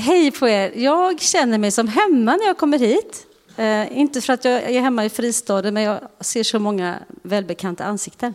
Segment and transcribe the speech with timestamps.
[0.00, 0.72] hej på er.
[0.76, 3.26] Jag känner mig som hemma när jag kommer hit.
[3.56, 7.84] Eh, inte för att jag är hemma i fristaden, men jag ser så många välbekanta
[7.84, 8.34] ansikten.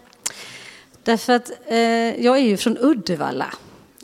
[1.03, 1.77] Därför att eh,
[2.25, 3.53] jag är ju från Uddevalla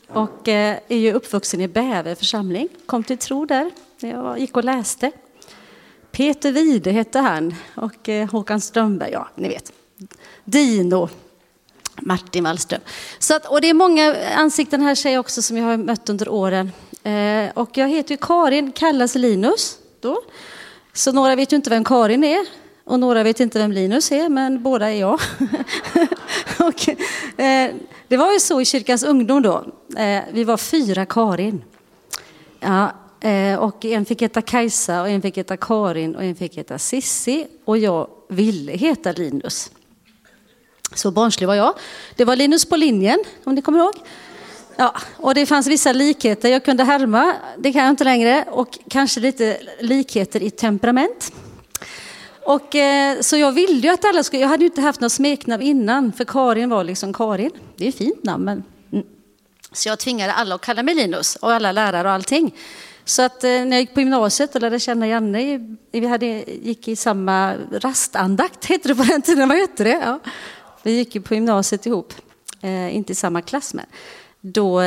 [0.07, 2.67] och eh, är ju uppvuxen i Bäve församling.
[2.85, 5.11] Kom till tro där när jag gick och läste.
[6.11, 9.71] Peter Wide hette han och eh, Håkan Strömberg, ja ni vet.
[10.43, 11.09] Dino,
[11.95, 12.81] Martin Wallström.
[13.19, 16.29] Så att, och det är många ansikten här säger också som jag har mött under
[16.29, 16.71] åren.
[17.03, 19.77] Eh, och jag heter ju Karin, kallas Linus.
[19.99, 20.21] Då.
[20.93, 22.45] Så några vet ju inte vem Karin är
[22.83, 25.13] och några vet inte vem Linus är, men båda är jag.
[26.59, 26.89] och,
[27.39, 27.71] eh,
[28.07, 29.65] det var ju så i kyrkans ungdom då.
[29.97, 31.63] Eh, vi var fyra Karin.
[32.59, 32.91] Ja,
[33.29, 36.79] eh, och en fick heta Kajsa och en fick heta Karin och en fick heta
[36.79, 39.71] Sissi och jag ville heta Linus.
[40.95, 41.73] Så barnslig var jag.
[42.15, 43.93] Det var Linus på linjen, om ni kommer ihåg.
[44.75, 48.79] Ja, och det fanns vissa likheter jag kunde härma, det kan jag inte längre, och
[48.89, 51.33] kanske lite likheter i temperament.
[52.45, 55.11] Och, eh, så jag ville ju att alla skulle, jag hade ju inte haft något
[55.11, 57.51] smeknamn innan, för Karin var liksom Karin.
[57.77, 58.63] Det är ett fint namn, men...
[58.93, 59.05] Mm.
[59.71, 62.55] Så jag tvingade alla att kalla mig Linus, och alla lärare och allting.
[63.05, 65.59] Så att eh, när jag gick på gymnasiet och lärde känna Janne,
[65.91, 66.25] vi hade,
[66.61, 70.01] gick i samma rastandakt, hette det på den tiden, vad hette det?
[70.05, 70.19] Ja.
[70.83, 72.13] Vi gick ju på gymnasiet ihop,
[72.61, 73.85] eh, inte i samma klass men.
[74.41, 74.81] Då,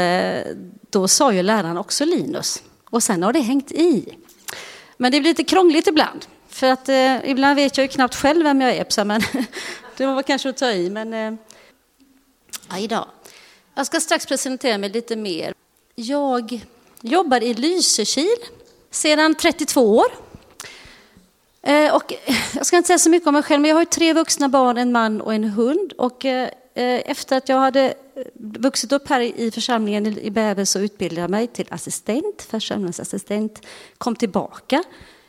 [0.91, 2.63] då sa ju läraren också Linus.
[2.91, 4.17] Och sen har det hängt i.
[4.97, 6.27] Men det blir lite krångligt ibland.
[6.49, 9.05] För att eh, ibland vet jag ju knappt själv vem jag är.
[9.05, 9.23] Men
[9.97, 10.91] det var kanske att ta i.
[10.91, 11.35] Men eh,
[12.81, 13.07] idag.
[13.75, 15.55] Jag ska strax presentera mig lite mer.
[15.95, 16.61] Jag
[17.01, 18.37] jobbar i Lysekil
[18.91, 20.07] sedan 32 år.
[21.63, 22.13] Eh, och
[22.55, 24.79] jag ska inte säga så mycket om mig själv, men jag har tre vuxna barn,
[24.79, 25.93] en man och en hund.
[25.93, 27.95] Och eh, eh efter att jag hade
[28.35, 33.67] vuxit upp här i församlingen i Bäve så utbildade jag mig till assistent, församlingsassistent,
[33.99, 34.83] kom tillbaka,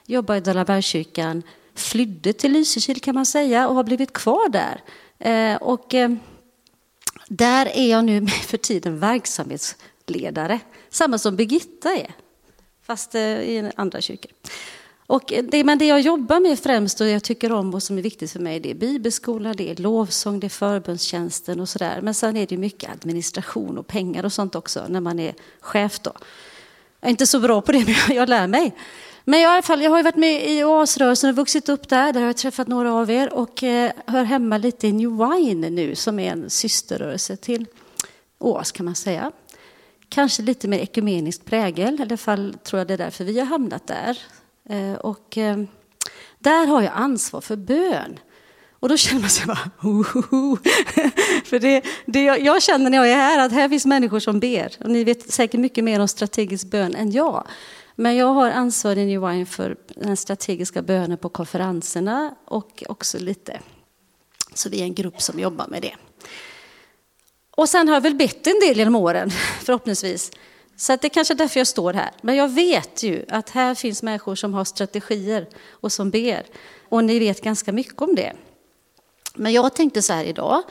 [0.05, 1.43] jobbade i Dalabergskyrkan,
[1.75, 4.81] flydde till Lysekil kan man säga och har blivit kvar där.
[5.19, 6.09] Eh, och eh,
[7.27, 10.59] där är jag nu för tiden verksamhetsledare,
[10.89, 12.11] samma som Birgitta är,
[12.81, 14.31] fast eh, i andra kyrkor.
[15.07, 18.01] Och det, men det jag jobbar med främst och jag tycker om och som är
[18.01, 21.99] viktigt för mig det är bibelskola, det är lovsång, det är förbundstjänsten och sådär.
[22.01, 25.99] Men sen är det mycket administration och pengar och sånt också när man är chef
[25.99, 26.11] då.
[26.99, 28.75] Jag är inte så bra på det men jag lär mig.
[29.23, 32.13] Men i alla fall, jag har varit med i oasrörelsen och vuxit upp där.
[32.13, 35.69] Där har jag träffat några av er och eh, hör hemma lite i New Wine
[35.69, 37.65] nu som är en systerrörelse till
[38.39, 39.31] OAS kan man säga.
[40.09, 43.45] Kanske lite mer ekumeniskt prägel, i alla fall tror jag det är därför vi har
[43.45, 44.17] hamnat där.
[44.69, 45.57] Eh, och eh,
[46.39, 48.19] där har jag ansvar för bön.
[48.79, 49.71] Och då känner man sig bara,
[51.45, 54.39] För det, det jag, jag, känner när jag är här, att här finns människor som
[54.39, 54.71] ber.
[54.79, 57.47] Och ni vet säkert mycket mer om strategisk bön än jag.
[57.95, 63.19] Men jag har ansvar i New Wine för den strategiska bönen på konferenserna och också
[63.19, 63.59] lite.
[64.53, 65.95] Så vi är en grupp som jobbar med det.
[67.51, 69.29] Och sen har jag väl bett en del genom åren,
[69.61, 70.31] förhoppningsvis.
[70.77, 72.11] Så det är kanske är därför jag står här.
[72.21, 76.45] Men jag vet ju att här finns människor som har strategier och som ber.
[76.89, 78.33] Och ni vet ganska mycket om det.
[79.35, 80.63] Men jag tänkte så här idag,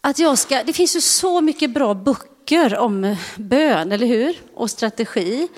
[0.00, 4.36] att jag ska, det finns ju så mycket bra böcker om bön, eller hur?
[4.54, 5.48] Och strategi,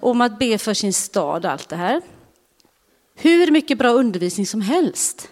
[0.00, 2.02] om att be för sin stad och allt det här.
[3.14, 5.28] Hur mycket bra undervisning som helst.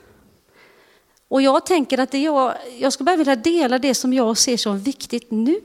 [1.28, 4.56] Och jag tänker att det jag, jag skulle bara vilja dela det som jag ser
[4.56, 5.60] som viktigt nu,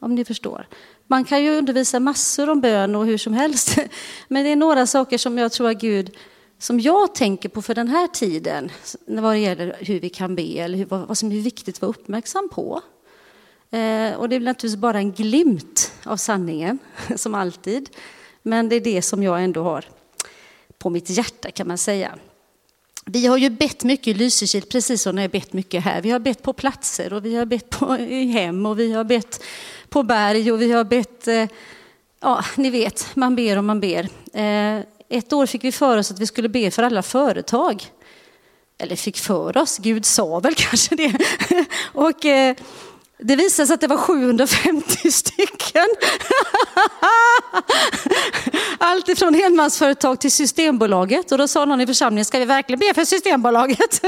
[0.00, 0.66] om ni förstår.
[1.10, 3.78] Man kan ju undervisa massor om bön och hur som helst.
[4.28, 6.16] Men det är några saker som jag tror att Gud,
[6.58, 8.70] som jag tänker på för den här tiden,
[9.06, 12.48] vad det gäller hur vi kan be eller vad som är viktigt att vara uppmärksam
[12.48, 12.82] på.
[13.70, 16.78] Eh, och det är naturligtvis bara en glimt av sanningen,
[17.16, 17.90] som alltid.
[18.42, 19.84] Men det är det som jag ändå har
[20.78, 22.18] på mitt hjärta kan man säga.
[23.10, 26.02] Vi har ju bett mycket i Lysekil, precis som ni har bett mycket här.
[26.02, 29.04] Vi har bett på platser och vi har bett på, i hem och vi har
[29.04, 29.44] bett
[29.88, 31.46] på berg och vi har bett, eh,
[32.20, 34.08] ja ni vet, man ber och man ber.
[34.32, 37.84] Eh, ett år fick vi för oss att vi skulle be för alla företag.
[38.78, 41.18] Eller fick för oss, Gud sa väl kanske det.
[41.94, 42.56] Och eh,
[43.18, 45.88] det visade sig att det var 750 stycken.
[48.78, 51.32] Allt ifrån enmansföretag till Systembolaget.
[51.32, 54.04] Och då sa någon i församlingen, ska vi verkligen be för Systembolaget?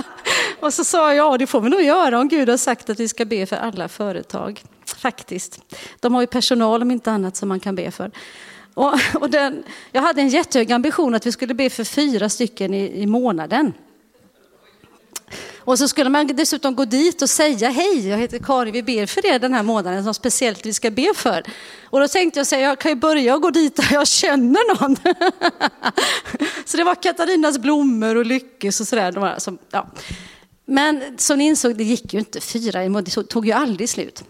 [0.60, 3.00] och så sa jag, ja det får vi nog göra om Gud har sagt att
[3.00, 4.62] vi ska be för alla företag.
[4.96, 5.60] Faktiskt.
[6.00, 8.10] De har ju personal om inte annat som man kan be för.
[8.74, 12.74] Och, och den, jag hade en jättehög ambition att vi skulle be för fyra stycken
[12.74, 13.72] i, i månaden.
[15.64, 19.06] Och så skulle man dessutom gå dit och säga hej, jag heter Karin, vi ber
[19.06, 21.42] för er den här månaden som speciellt vi ska be för.
[21.84, 24.96] Och då tänkte jag säga, jag kan ju börja gå dit där jag känner någon.
[26.64, 29.36] så det var Katarinas blommor och Lyckes och sådär.
[29.70, 29.86] ja.
[30.64, 34.24] Men som ni insåg, det gick ju inte fyra, det tog ju aldrig slut.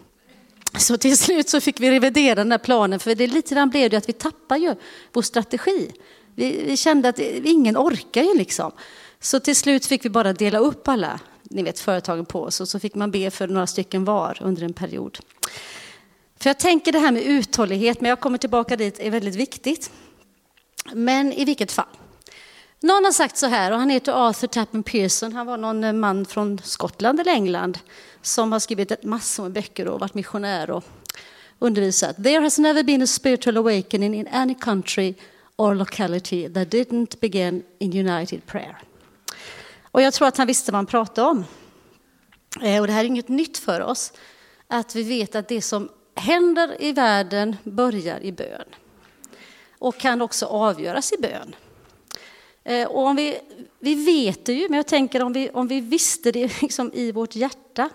[0.79, 3.91] Så till slut så fick vi revidera den här planen, för det lite grann blev
[3.91, 4.75] det att vi tappade ju
[5.13, 5.91] vår strategi.
[6.35, 8.73] Vi, vi kände att ingen orkar ju liksom.
[9.21, 11.21] Så till slut fick vi bara dela upp alla
[11.51, 14.63] ni vet, företagen på oss och så fick man be för några stycken var under
[14.63, 15.19] en period.
[16.41, 19.91] För jag tänker det här med uthållighet, men jag kommer tillbaka dit, är väldigt viktigt.
[20.93, 21.87] Men i vilket fall.
[22.81, 25.93] Någon har sagt så här, och han heter Arthur Tappan Pearson, han var någon eh,
[25.93, 27.79] man från Skottland eller England
[28.23, 30.85] som har skrivit massor med böcker och varit missionär och
[31.59, 32.17] undervisat.
[32.17, 35.15] There has never been a spiritual awakening in any country
[35.57, 38.77] or locality that didn't begin in united prayer.
[39.91, 41.45] Och jag tror att han visste vad han pratade om.
[42.63, 44.13] Eh, och det här är inget nytt för oss,
[44.67, 48.65] att vi vet att det som händer i världen börjar i bön.
[49.79, 51.55] Och kan också avgöras i bön.
[52.65, 53.39] Eh, och om vi,
[53.79, 57.13] vi vet det ju, men jag tänker om vi, om vi visste det liksom i
[57.13, 57.91] vårt hjärta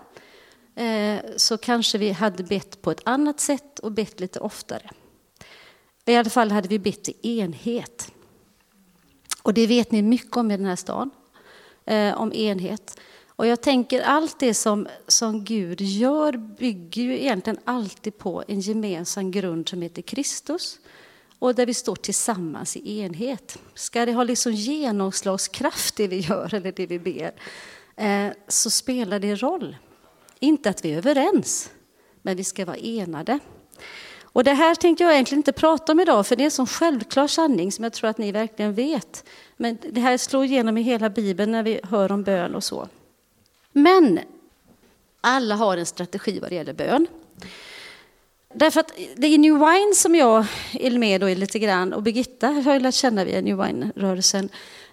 [0.74, 4.90] eh, så kanske vi hade bett på ett annat sätt och bett lite oftare.
[6.04, 8.12] I alla fall hade vi bett i enhet.
[9.42, 11.10] Och det vet ni mycket om i den här stan,
[11.86, 13.00] eh, om enhet.
[13.36, 18.60] Och jag tänker allt det som, som Gud gör bygger ju egentligen alltid på en
[18.60, 20.78] gemensam grund som heter Kristus
[21.38, 23.58] och där vi står tillsammans i enhet.
[23.74, 27.32] Ska det ha liksom genomslagskraft det vi gör eller det vi ber
[27.96, 29.76] eh, så spelar det roll.
[30.38, 31.70] Inte att vi är överens,
[32.22, 33.38] men vi ska vara enade.
[34.36, 36.66] Och det här tänkte jag egentligen inte prata om idag, för det är en sån
[36.66, 39.24] självklar sanning som jag tror att ni verkligen vet.
[39.56, 42.88] Men det här slår igenom i hela Bibeln när vi hör om bön och så.
[43.72, 44.20] Men
[45.20, 47.06] alla har en strategi vad det gäller bön.
[48.54, 52.48] Därför att det är New Wine som jag är med i lite grann, och Birgitta
[52.48, 54.48] har jag lärt känna via New Wine-rörelsen.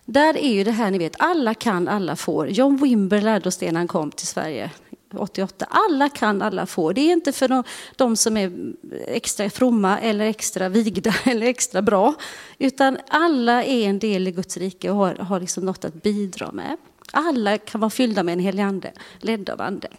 [0.06, 2.50] Där är ju det här, ni vet, alla kan, alla får.
[2.50, 4.72] John Wimber lärde oss det när han kom till Sverige
[5.18, 5.68] 88.
[5.70, 6.94] Alla kan, alla får.
[6.94, 7.64] Det är inte för de,
[7.96, 8.74] de som är
[9.08, 12.14] extra fromma eller extra vigda eller extra bra.
[12.58, 16.52] Utan alla är en del i Guds rike och har, har liksom något att bidra
[16.52, 16.78] med.
[17.12, 19.92] Alla kan vara fyllda med en helig ande, ledda av anden.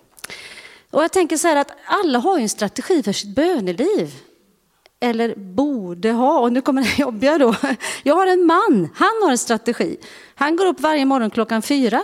[0.91, 4.15] Och jag tänker så här att alla har en strategi för sitt böneliv.
[5.01, 7.55] Eller borde ha, och nu kommer det jobbiga då.
[8.03, 9.97] Jag har en man, han har en strategi.
[10.35, 12.03] Han går upp varje morgon klockan fyra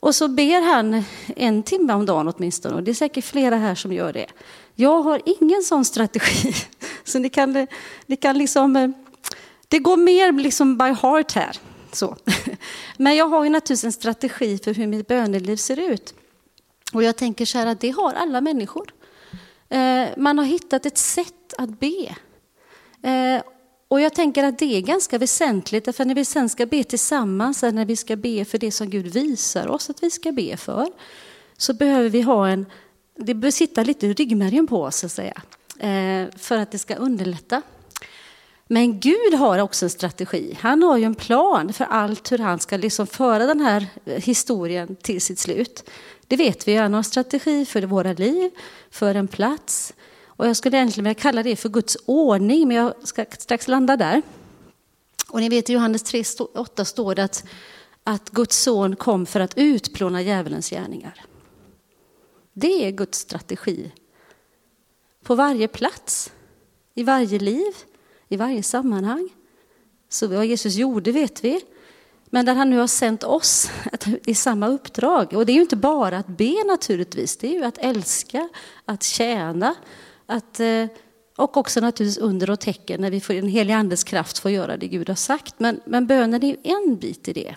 [0.00, 1.04] och så ber han
[1.36, 2.74] en timme om dagen åtminstone.
[2.74, 4.26] Och det är säkert flera här som gör det.
[4.74, 6.54] Jag har ingen sån strategi.
[7.04, 7.66] Så ni kan,
[8.06, 8.90] ni kan liksom, eh,
[9.68, 11.58] det går mer liksom by heart här.
[11.92, 12.16] Så.
[12.96, 16.14] Men jag har ju naturligtvis en strategi för hur mitt böneliv ser ut.
[16.92, 18.94] Och jag tänker så här att det har alla människor.
[19.68, 22.16] Eh, man har hittat ett sätt att be.
[23.02, 23.42] Eh,
[23.88, 27.62] och jag tänker att det är ganska väsentligt, för när vi sen ska be tillsammans,
[27.62, 30.88] när vi ska be för det som Gud visar oss att vi ska be för,
[31.56, 32.66] så behöver vi ha en,
[33.16, 35.42] det bör sitta lite i ryggmärgen på oss, så att säga,
[35.78, 37.62] eh, för att det ska underlätta.
[38.66, 40.58] Men Gud har också en strategi.
[40.60, 44.22] Han har ju en plan för allt hur han ska liksom föra den här eh,
[44.22, 45.90] historien till sitt slut.
[46.26, 48.50] Det vet vi, han har en strategi för våra liv,
[48.90, 49.94] för en plats.
[50.38, 53.96] Och jag skulle egentligen vilja kalla det för Guds ordning, men jag ska strax landa
[53.96, 54.22] där.
[55.28, 57.44] Och ni vet i Johannes 3.8 står det att,
[58.04, 61.24] att Guds son kom för att utplåna djävulens gärningar.
[62.52, 63.92] Det är Guds strategi.
[65.22, 66.32] På varje plats,
[66.94, 67.72] i varje liv,
[68.28, 69.28] i varje sammanhang.
[70.08, 71.60] Så vad Jesus gjorde vet vi.
[72.26, 73.70] Men där han nu har sänt oss
[74.26, 75.32] i samma uppdrag.
[75.32, 78.48] Och det är ju inte bara att be naturligtvis, det är ju att älska,
[78.84, 79.74] att tjäna,
[80.28, 80.86] att, eh,
[81.36, 84.76] och också naturligtvis under och tecken när vi får en helig andes kraft får göra
[84.76, 85.54] det Gud har sagt.
[85.58, 87.54] Men, men bönen är en bit i det.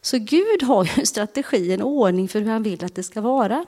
[0.00, 3.20] Så Gud har ju en strategi, en ordning för hur han vill att det ska
[3.20, 3.64] vara.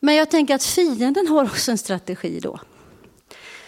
[0.00, 2.58] Men jag tänker att fienden har också en strategi då.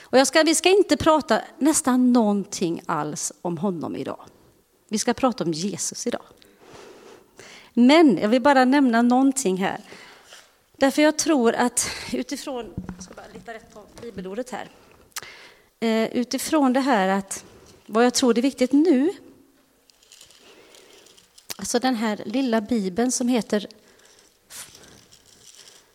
[0.02, 4.24] Och ska, vi ska inte prata nästan någonting alls om honom idag.
[4.88, 6.22] Vi ska prata om Jesus idag.
[7.74, 9.80] Men jag vill bara nämna någonting här.
[10.76, 14.68] Därför jag tror att utifrån, jag ska bara lita rätt på bibelordet här.
[15.80, 17.44] Eh, utifrån det här att
[17.86, 19.12] vad jag tror är viktigt nu.
[21.56, 23.66] Alltså den här lilla bibeln som heter,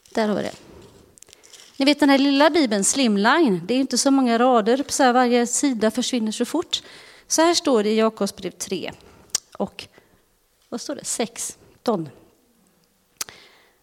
[0.10, 0.56] där har vi det.
[1.78, 5.14] Ni vet den här lilla bibeln, Slimline, det är inte så många rader, så här,
[5.14, 6.84] varje sida försvinner så fort.
[7.28, 8.92] Så här står det i Jakobsbrev 3
[9.58, 9.88] och
[10.70, 11.06] vad står det?
[11.06, 12.10] 16.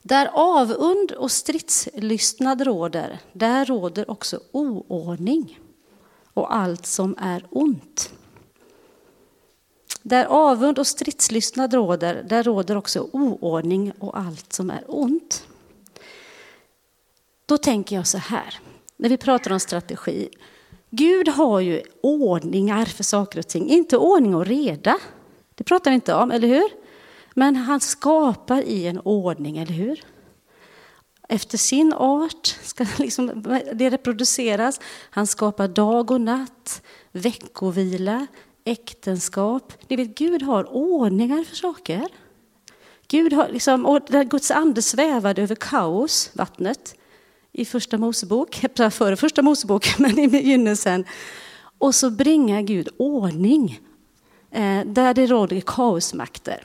[0.02, 5.60] Där avund och stridslystnad råder, där råder också oordning
[6.34, 8.12] och allt som är ont.
[10.02, 15.46] Där avund och stridslystnad råder, där råder också oordning och allt som är ont.
[17.46, 18.60] Då tänker jag så här,
[18.96, 20.28] när vi pratar om strategi.
[20.90, 24.98] Gud har ju ordningar för saker och ting, inte ordning och reda.
[25.54, 26.68] Det pratar vi inte om, eller hur?
[27.38, 30.00] Men han skapar i en ordning, eller hur?
[31.28, 34.80] Efter sin art ska liksom det reproduceras.
[35.10, 38.26] Han skapar dag och natt, veckovila,
[38.64, 39.72] äktenskap.
[39.88, 42.08] Ni vet, Gud har ordningar för saker.
[43.08, 46.94] Gud har liksom, och Guds ande svävade över kaos, vattnet,
[47.52, 51.04] i första Mosebok, före första Mosebok, men i begynnelsen.
[51.78, 53.80] Och så bringar Gud ordning
[54.50, 56.64] eh, där det råder kaosmakter.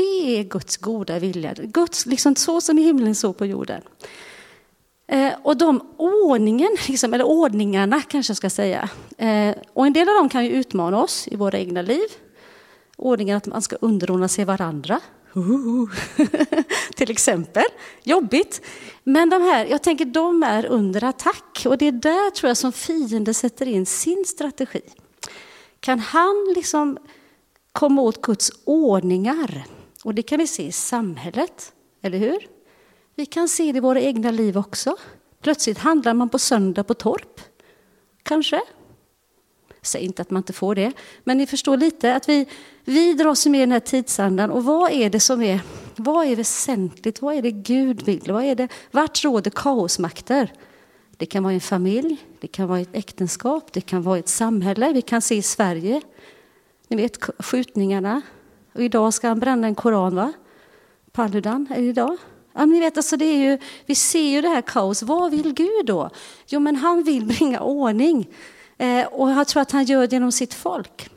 [0.00, 3.82] Det är Guds goda vilja, Guds, liksom så som i himlen så på jorden.
[5.06, 8.88] Eh, och de ordningen, liksom, eller ordningarna kanske jag ska säga,
[9.18, 12.08] eh, och en del av dem kan ju utmana oss i våra egna liv.
[12.96, 15.00] Ordningen att man ska underordna sig varandra.
[16.96, 17.64] Till exempel.
[18.02, 18.62] Jobbigt.
[19.04, 22.56] Men de här, jag tänker de är under attack och det är där tror jag
[22.56, 24.82] som fienden sätter in sin strategi.
[25.80, 26.98] Kan han liksom
[27.72, 29.66] komma åt Guds ordningar?
[30.04, 32.48] Och det kan vi se i samhället, eller hur?
[33.14, 34.96] Vi kan se det i våra egna liv också.
[35.42, 37.40] Plötsligt handlar man på söndag på torp.
[38.22, 38.60] Kanske.
[39.82, 40.92] Säg inte att man inte får det,
[41.24, 42.46] men ni förstår lite att vi,
[42.84, 44.50] vi dras med i den här tidsandan.
[44.50, 45.60] Och vad är det som är,
[45.96, 47.22] vad är väsentligt?
[47.22, 48.32] Vad är det Gud vill?
[48.32, 50.52] Vad är det, vart råder kaosmakter?
[51.16, 54.92] Det kan vara en familj, det kan vara ett äktenskap, det kan vara ett samhälle.
[54.92, 56.00] Vi kan se i Sverige,
[56.88, 58.22] ni vet skjutningarna.
[58.72, 60.32] Och idag ska han bränna en koran, va?
[61.12, 62.16] Paludan, är det idag?
[62.52, 65.02] Ja, ni vet, alltså det är ju, vi ser ju det här kaos.
[65.02, 66.10] Vad vill Gud då?
[66.46, 68.28] Jo, men han vill bringa ordning.
[68.78, 71.10] Eh, och jag tror att han gör det genom sitt folk.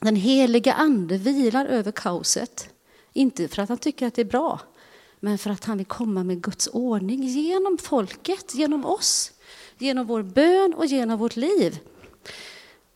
[0.00, 2.68] Den heliga ande vilar över kaoset.
[3.12, 4.60] Inte för att han tycker att det är bra,
[5.20, 9.32] men för att han vill komma med Guds ordning genom folket, genom oss,
[9.78, 11.78] genom vår bön och genom vårt liv.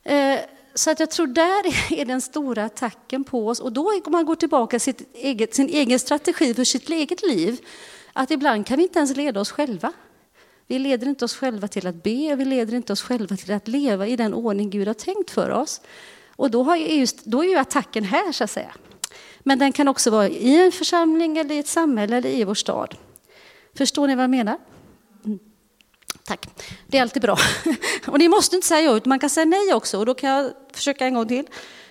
[0.03, 0.39] Eh,
[0.75, 3.61] så att jag tror där är den stora attacken på oss.
[3.61, 7.61] Och då om man går tillbaka till eget, sin egen strategi för sitt eget liv,
[8.13, 9.93] att ibland kan vi inte ens leda oss själva.
[10.67, 13.69] Vi leder inte oss själva till att be, vi leder inte oss själva till att
[13.69, 15.81] leva i den ordning Gud har tänkt för oss.
[16.37, 18.73] Och då, har just, då är ju attacken här, så att säga.
[19.41, 22.55] Men den kan också vara i en församling, eller i ett samhälle eller i vår
[22.55, 22.95] stad.
[23.75, 24.59] Förstår ni vad jag menar?
[26.27, 26.49] Tack.
[26.87, 27.37] Det är alltid bra.
[28.07, 29.99] Och ni måste inte säga ja, utan man kan säga nej också.
[29.99, 31.47] Och då kan jag försöka en gång till.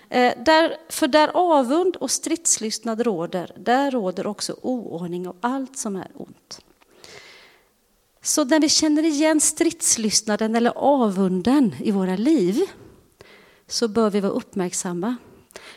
[0.09, 5.95] Eh, där, för där avund och stridslystnad råder, där råder också oordning och allt som
[5.95, 6.59] är ont.
[8.21, 12.61] Så när vi känner igen stridslystnaden eller avunden i våra liv
[13.67, 15.15] så bör vi vara uppmärksamma.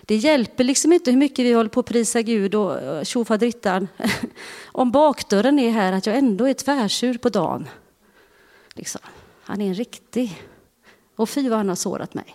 [0.03, 3.89] Det hjälper liksom inte hur mycket vi håller på att prisa Gud och eh, tjofaderittan
[4.67, 7.69] om bakdörren är här att jag ändå är tvärsur på dagen.
[8.77, 9.01] Liksom.
[9.43, 10.43] Han är en riktig.
[11.17, 12.35] Och fy vad han har sårat mig.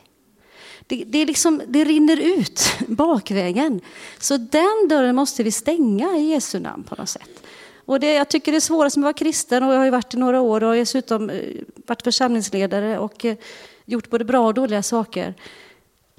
[0.87, 3.81] Det, det, liksom, det rinner ut bakvägen.
[4.19, 7.43] Så den dörren måste vi stänga i Jesu namn på något sätt.
[7.85, 9.91] Och det, jag tycker det är svårast med att vara kristen och jag har ju
[9.91, 11.39] varit i några år och har dessutom eh,
[11.87, 13.37] varit församlingsledare och eh,
[13.85, 15.35] gjort både bra och dåliga saker.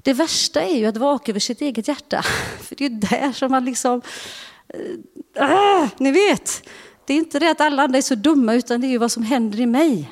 [0.03, 2.21] Det värsta är ju att vaka över sitt eget hjärta.
[2.61, 4.01] För det är ju där som man liksom...
[5.35, 6.69] Äh, ni vet,
[7.05, 9.11] det är inte det att alla andra är så dumma, utan det är ju vad
[9.11, 10.11] som händer i mig.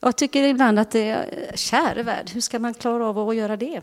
[0.00, 3.56] Jag tycker ibland att det är, käre värld, hur ska man klara av att göra
[3.56, 3.80] det?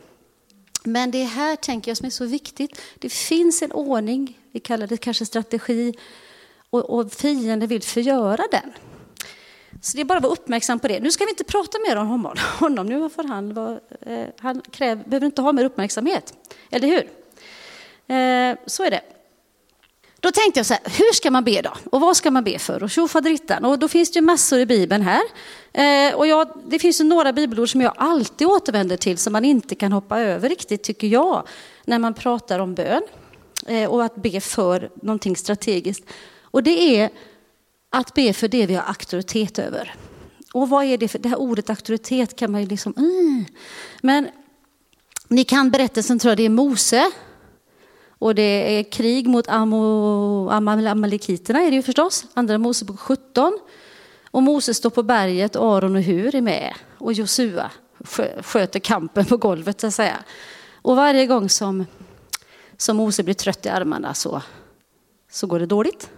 [0.83, 2.81] Men det här, tänker jag, som är så viktigt.
[2.99, 5.93] Det finns en ordning, vi kallar det kanske strategi,
[6.69, 8.73] och, och fienden vill förgöra den.
[9.81, 10.99] Så det är bara att vara uppmärksam på det.
[10.99, 12.07] Nu ska vi inte prata mer om
[12.59, 12.85] honom.
[12.87, 16.33] Nu får han, vara, eh, han kräver, behöver inte ha mer uppmärksamhet.
[16.69, 17.03] Eller hur?
[18.15, 19.01] Eh, så är det.
[20.19, 21.73] Då tänkte jag så här, hur ska man be då?
[21.91, 22.83] Och vad ska man be för?
[22.83, 23.65] Och tjofaderittan.
[23.65, 25.21] Och då finns det ju massor i Bibeln här.
[25.73, 29.45] Eh, och jag, det finns ju några bibelord som jag alltid återvänder till som man
[29.45, 31.47] inte kan hoppa över riktigt, tycker jag,
[31.85, 33.01] när man pratar om bön
[33.65, 36.03] eh, och att be för någonting strategiskt.
[36.41, 37.09] Och det är
[37.89, 39.95] att be för det vi har auktoritet över.
[40.53, 43.45] Och vad är det för, det här ordet auktoritet kan man ju liksom, mm.
[44.01, 44.29] men
[45.27, 47.11] ni kan berättelsen tror jag det är Mose
[48.19, 53.59] och det är krig mot amalekiterna är det ju förstås, andra Mosebok 17.
[54.31, 57.71] Och Moses står på berget, Aron och Hur är med och Josua
[58.41, 60.17] sköter kampen på golvet så att säga.
[60.81, 61.85] Och varje gång som,
[62.77, 64.41] som Mose blir trött i armarna så,
[65.31, 66.09] så går det dåligt.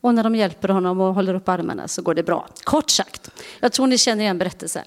[0.00, 2.48] Och när de hjälper honom och håller upp armarna så går det bra.
[2.64, 3.30] Kort sagt.
[3.60, 4.84] Jag tror ni känner igen berättelsen.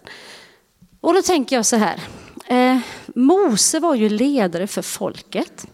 [1.02, 2.02] Och då tänker jag så här.
[2.48, 2.80] Eh,
[3.16, 5.68] Mose var ju ledare för folket.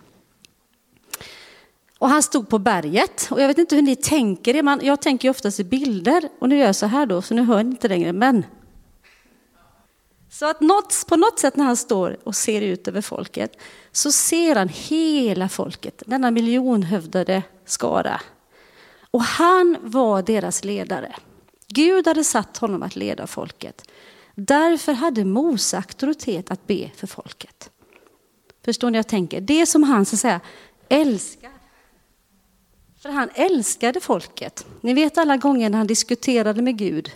[2.06, 3.28] Och han stod på berget.
[3.32, 4.56] Och jag vet inte hur ni tänker.
[4.56, 6.30] er, jag tänker ju oftast i bilder.
[6.40, 8.14] Och nu gör jag så här då, så nu hör ni inte längre.
[8.14, 8.46] Men.
[10.32, 13.58] Så att något, på något sätt när han står och ser ut över folket
[13.92, 18.22] så ser han hela folket, denna miljonhövdade skara.
[19.12, 21.16] Och han var deras ledare.
[21.68, 23.92] Gud hade satt honom att leda folket.
[24.36, 27.70] Därför hade Mose auktoritet att be för folket.
[28.66, 29.42] Förstår ni jag tänker?
[29.42, 30.42] Det som han så att säga
[30.90, 31.55] älskar.
[33.06, 34.66] För han älskade folket.
[34.82, 37.12] Ni vet alla gånger när han diskuterade med Gud.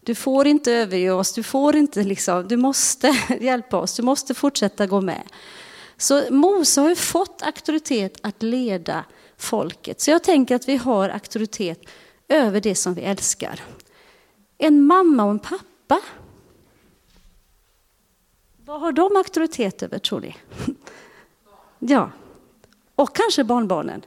[0.00, 3.08] Du får inte överge oss, du får inte liksom, du måste
[3.40, 5.22] hjälpa oss, du måste fortsätta gå med.
[5.96, 9.04] Så Mose har ju fått auktoritet att leda
[9.36, 10.00] folket.
[10.00, 11.80] Så jag tänker att vi har auktoritet
[12.28, 13.60] över det som vi älskar.
[14.58, 16.00] En mamma och en pappa.
[18.64, 20.36] Vad har de auktoritet över tror ni?
[21.78, 22.10] Ja,
[22.94, 24.02] och kanske barnbarnen.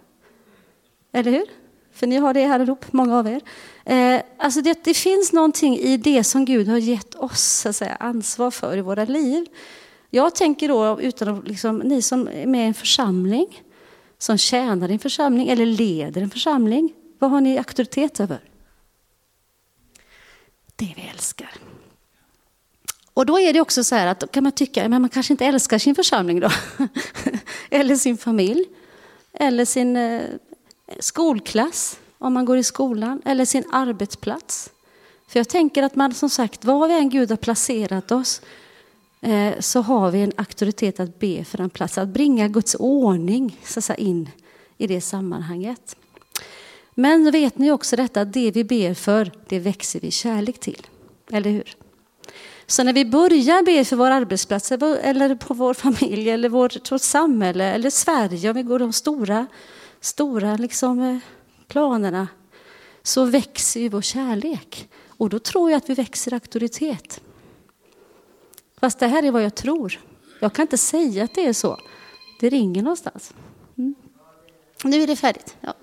[1.15, 1.45] Eller hur?
[1.91, 3.41] För ni har det här ihop, många av er.
[3.85, 7.75] Eh, alltså det, det, finns någonting i det som Gud har gett oss så att
[7.75, 9.45] säga, ansvar för i våra liv.
[10.09, 13.63] Jag tänker då, utan att, liksom, ni som är med i en församling,
[14.17, 18.39] som tjänar i en församling eller leder en församling, vad har ni auktoritet över?
[20.75, 21.51] Det vi älskar.
[23.13, 25.33] Och då är det också så här att då kan man tycka, men man kanske
[25.33, 26.49] inte älskar sin församling då.
[27.69, 28.65] eller sin familj.
[29.33, 30.21] Eller sin eh,
[30.87, 33.21] Eh, skolklass, om man går i skolan.
[33.25, 34.69] Eller sin arbetsplats.
[35.27, 38.41] För jag tänker att man som sagt, var vi än Gud har placerat oss,
[39.21, 43.59] eh, så har vi en auktoritet att be för en plats, att bringa Guds ordning
[43.63, 44.29] så att säga, in
[44.77, 45.95] i det sammanhanget.
[46.93, 50.87] Men vet ni också detta, att det vi ber för, det växer vi kärlek till.
[51.31, 51.75] Eller hur?
[52.67, 57.01] Så när vi börjar be för vår arbetsplats, eller på vår familj, eller vårt, vårt
[57.01, 59.47] samhälle, eller Sverige, om vi går de stora,
[60.05, 61.17] stora liksom, eh,
[61.67, 62.27] planerna,
[63.03, 64.89] så växer ju vår kärlek.
[65.07, 67.21] Och då tror jag att vi växer auktoritet.
[68.79, 69.99] Fast det här är vad jag tror.
[70.39, 71.79] Jag kan inte säga att det är så.
[72.39, 73.33] Det ringer någonstans.
[73.77, 73.95] Mm.
[74.83, 75.57] Nu är det färdigt.
[75.61, 75.73] Ja.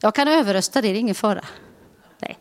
[0.00, 1.44] Jag kan överrösta det, det är ingen fara.
[2.18, 2.38] Nej.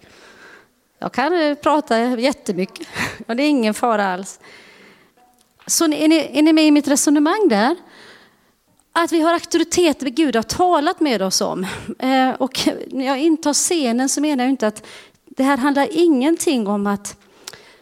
[0.99, 2.87] Jag kan eh, prata jättemycket.
[3.27, 4.39] det är ingen fara alls.
[5.67, 7.75] Så är ni, är ni med i mitt resonemang där?
[8.97, 11.67] Att vi har auktoritet, Gud har talat med oss om.
[11.99, 14.85] Eh, och när jag intar scenen så menar jag inte att
[15.25, 17.17] det här handlar ingenting om att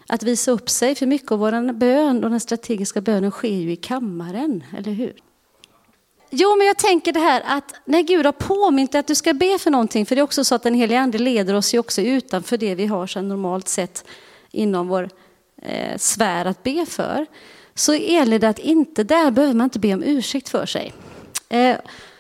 [0.08, 0.96] att visa upp sig.
[0.96, 5.14] För mycket av vår bön och den strategiska bönen sker ju i kammaren, eller hur?
[6.30, 9.34] Jo, men jag tänker det här att när Gud har påmint dig att du ska
[9.34, 11.80] be för någonting, för det är också så att den helige ande leder oss ju
[11.80, 14.06] också utanför det vi har sedan normalt sett
[14.52, 15.10] inom vår
[15.62, 17.26] eh, sfär att be för,
[17.76, 20.94] så gäller det att inte, där behöver man inte be om ursäkt för sig.
[21.54, 21.78] Eh,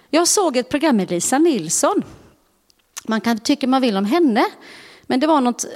[0.09, 2.03] jag såg ett program med Lisa Nilsson.
[3.07, 4.45] Man kan tycka man vill om henne,
[5.03, 5.69] men det var något eh,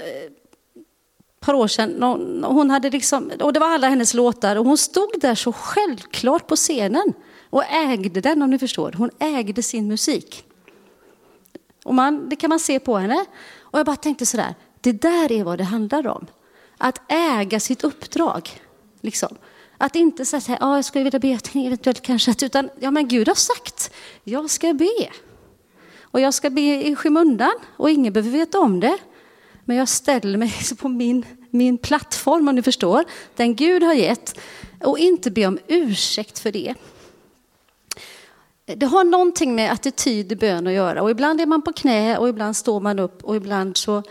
[1.39, 2.03] par år sedan.
[2.43, 6.47] Hon hade liksom, och det var alla hennes låtar och hon stod där så självklart
[6.47, 7.13] på scenen
[7.49, 8.91] och ägde den om ni förstår.
[8.97, 10.45] Hon ägde sin musik.
[11.83, 13.25] Och man, det kan man se på henne.
[13.59, 16.27] Och jag bara tänkte sådär, det där är vad det handlar om.
[16.77, 18.61] Att äga sitt uppdrag.
[19.01, 19.37] Liksom.
[19.77, 23.35] Att inte säga ja, jag skulle vilja be eventuellt kanske, utan ja men Gud har
[23.35, 23.91] sagt,
[24.23, 25.09] jag ska be.
[26.01, 28.97] Och jag ska be i skymundan och ingen behöver veta om det.
[29.65, 33.03] Men jag ställer mig på min, min plattform, om ni förstår,
[33.35, 34.39] den Gud har gett,
[34.83, 36.73] och inte be om ursäkt för det.
[38.65, 41.01] Det har någonting med attityd i bön att göra.
[41.01, 44.03] Och ibland är man på knä och ibland står man upp och ibland så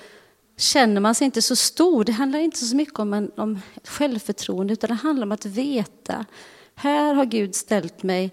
[0.56, 2.04] känner man sig inte så stor.
[2.04, 6.26] Det handlar inte så mycket om, en, om självförtroende utan det handlar om att veta.
[6.74, 8.32] Här har Gud ställt mig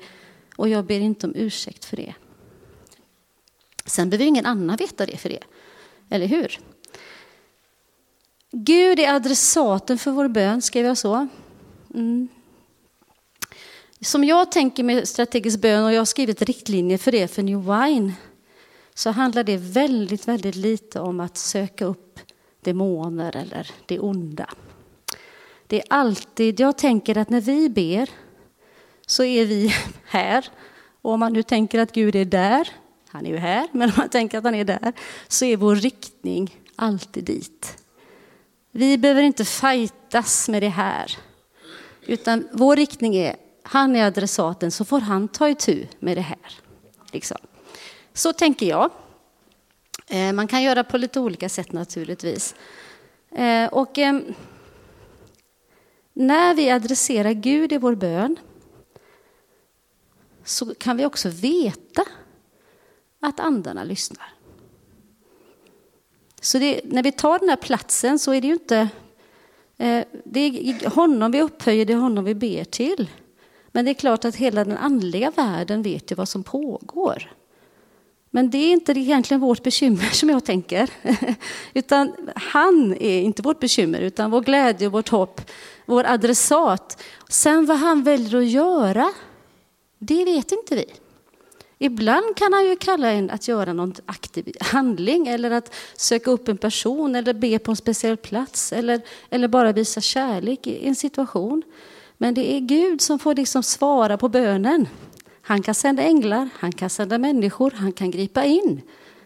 [0.56, 2.14] och jag ber inte om ursäkt för det.
[3.86, 5.44] Sen behöver ingen annan veta det för det.
[6.10, 6.60] Eller hur?
[8.52, 11.28] Gud är adressaten för vår bön, skrev jag så?
[11.94, 12.28] Mm.
[14.02, 17.60] Som jag tänker med strategisk bön, och jag har skrivit riktlinjer för det för New
[17.60, 18.14] Wine,
[18.94, 22.20] så handlar det väldigt, väldigt lite om att söka upp
[22.62, 24.50] demoner eller det onda.
[25.68, 28.10] Det är alltid, jag tänker att när vi ber
[29.06, 29.74] så är vi
[30.06, 30.48] här.
[31.02, 32.68] Och om man nu tänker att Gud är där,
[33.08, 34.94] han är ju här, men om man tänker att han är där,
[35.28, 37.78] så är vår riktning alltid dit.
[38.72, 41.18] Vi behöver inte fightas med det här.
[42.06, 46.60] Utan vår riktning är, han är adressaten så får han ta itu med det här.
[47.12, 47.38] Liksom.
[48.14, 48.92] Så tänker jag.
[50.08, 52.56] Eh, man kan göra på lite olika sätt naturligtvis.
[53.32, 54.20] Eh, och eh,
[56.14, 58.36] när vi adresserar Gud i vår bön
[60.44, 62.06] så kan vi också veta
[63.20, 64.34] att andarna lyssnar.
[66.42, 68.90] Så det, när vi tar den här platsen så är det ju inte
[70.24, 73.10] det är honom vi upphöjer, det är honom vi ber till.
[73.72, 77.32] Men det är klart att hela den andliga världen vet ju vad som pågår.
[78.36, 80.90] Men det är inte egentligen vårt bekymmer som jag tänker.
[81.74, 85.42] utan han är inte vårt bekymmer, utan vår glädje och vårt hopp,
[85.86, 87.04] vår adressat.
[87.30, 89.14] Sen vad han väljer att göra,
[90.00, 90.86] det vet inte vi.
[91.78, 96.48] Ibland kan han ju kalla en att göra någon aktiv handling eller att söka upp
[96.48, 100.96] en person eller be på en speciell plats eller, eller bara visa kärlek i en
[100.96, 101.64] situation.
[102.18, 104.88] Men det är Gud som får liksom svara på bönen.
[105.46, 108.82] Han kan sända änglar, han kan sända människor, han kan gripa in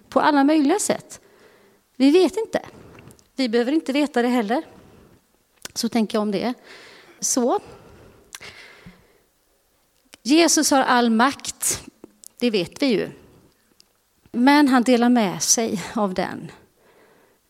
[0.10, 1.22] på alla möjliga sätt.
[1.96, 2.62] Vi vet inte.
[3.36, 4.64] Vi behöver inte veta det heller.
[5.74, 6.54] Så tänker jag om det.
[7.20, 7.60] Så.
[10.24, 11.84] Jesus har all makt,
[12.40, 13.10] det vet vi ju.
[14.32, 16.52] Men han delar med sig av den.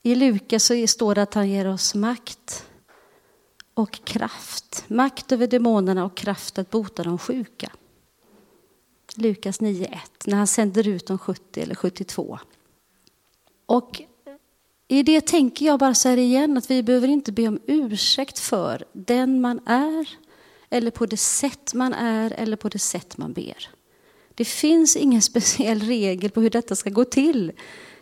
[0.02, 2.66] I Lukas så står det att han ger oss makt
[3.74, 4.86] och kraft.
[4.88, 7.72] Makt över demonerna och kraft att bota de sjuka.
[9.18, 12.40] Lukas 9.1, när han sänder ut de 70 eller 72.
[13.66, 14.02] Och
[14.88, 18.40] i det tänker jag bara så här igen, att vi behöver inte be om ursäkt
[18.40, 20.10] för den man är,
[20.70, 23.70] eller på det sätt man är, eller på det sätt man ber.
[24.36, 27.52] Det finns ingen speciell regel på hur detta ska gå till.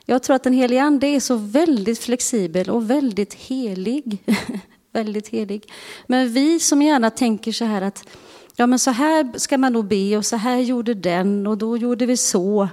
[0.06, 4.18] Jag tror att den helige Ande är så väldigt flexibel och väldigt helig.
[4.92, 5.72] väldigt helig.
[6.08, 8.08] Men vi som gärna tänker så här att
[8.56, 11.78] ja, men så här ska man nog be och så här gjorde den och då
[11.78, 12.70] gjorde vi så.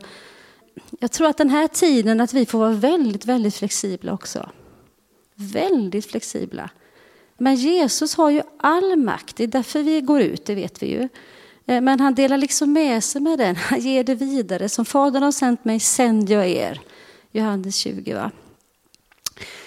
[1.00, 4.50] Jag tror att den här tiden att vi får vara väldigt, väldigt flexibla också.
[5.34, 6.70] Väldigt flexibla.
[7.38, 10.86] Men Jesus har ju all makt, det är därför vi går ut, det vet vi
[10.86, 11.08] ju.
[11.66, 14.68] Eh, men han delar liksom med sig med den, han ger det vidare.
[14.68, 16.80] Som Fadern har sänt mig sänder jag er.
[17.32, 18.14] Johannes 20.
[18.14, 18.30] Va?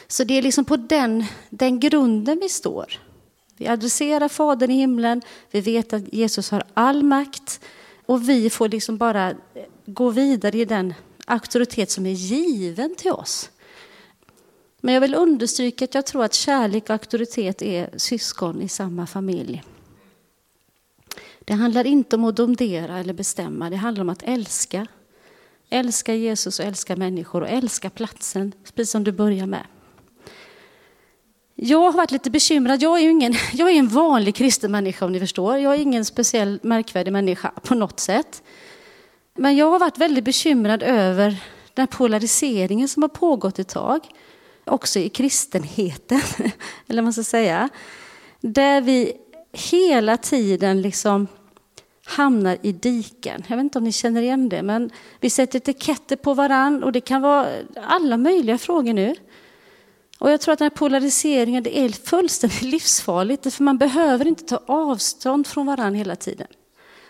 [0.08, 3.00] Så det är liksom på den, den grunden vi står.
[3.58, 7.60] Vi adresserar Fadern i himlen, vi vet att Jesus har all makt
[8.06, 9.34] och vi får liksom bara
[9.86, 10.94] gå vidare i den
[11.26, 13.50] auktoritet som är given till oss.
[14.82, 19.08] Men jag vill understryka att jag tror att kärlek och auktoritet är syskon i samma
[19.08, 19.64] familj.
[21.40, 24.88] Det handlar inte om att domdera eller bestämma, det handlar om att älska.
[25.70, 29.66] Älska Jesus och älska människor och älska platsen, precis som du börjar med.
[31.56, 32.82] Jag har varit lite bekymrad.
[32.82, 35.58] Jag är, ingen, jag är en vanlig kristen människa om ni förstår.
[35.58, 38.44] Jag är ingen speciell märkvärdig människa på något sätt.
[39.38, 41.38] Men jag har varit väldigt bekymrad över
[41.74, 44.00] den polariseringen som har pågått ett tag.
[44.66, 46.22] Också i kristenheten,
[46.88, 47.70] eller vad man ska säga.
[48.42, 49.14] Där vi
[49.54, 51.28] hela tiden liksom
[52.06, 53.44] hamnar i diken.
[53.48, 54.90] Jag vet inte om ni känner igen det, men
[55.20, 57.48] vi sätter etiketter på varann och det kan vara
[57.88, 59.16] alla möjliga frågor nu.
[60.20, 64.44] Och jag tror att den här polariseringen det är fullständigt livsfarligt, för man behöver inte
[64.44, 66.48] ta avstånd från varandra hela tiden.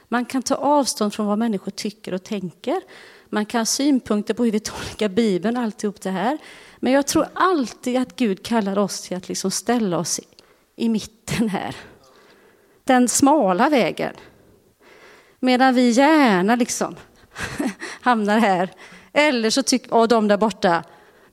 [0.08, 2.82] Man kan ta avstånd från vad människor tycker och tänker.
[3.30, 6.38] Man kan ha synpunkter på hur vi tolkar Bibeln, alltihop det här.
[6.78, 10.24] Men jag tror alltid att Gud kallar oss till att liksom ställa oss i,
[10.76, 11.76] i mitten här.
[12.84, 14.14] Den smala vägen.
[15.40, 16.96] Medan vi gärna liksom
[18.02, 18.70] hamnar här.
[19.14, 20.84] Eller så tycker de där borta,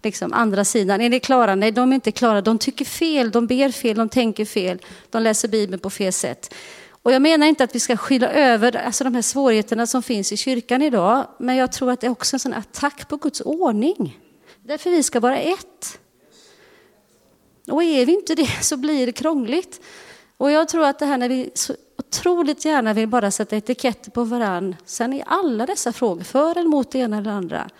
[0.03, 1.01] liksom, andra sidan.
[1.01, 1.55] Är ni klara?
[1.55, 2.41] Nej, de är inte klara.
[2.41, 4.79] De tycker fel, de ber fel, de tänker fel,
[5.11, 6.55] de läser Bibeln på fel sätt.
[7.03, 10.33] Och jag menar inte att vi ska skylla över alltså de här svårigheterna som finns
[10.33, 13.41] i kyrkan idag, men jag tror att det är också en sån attack på Guds
[13.41, 14.19] ordning.
[14.62, 15.99] Därför vi ska vara ett.
[17.71, 19.81] Och är vi inte det så blir det krångligt.
[20.37, 24.11] Och jag tror att det här när vi så otroligt gärna vill bara sätta etiketter
[24.11, 27.71] på varann, sen i alla dessa frågor, för eller mot det ena eller andra,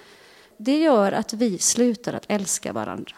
[0.65, 3.17] det gör att vi slutar att älska varandra.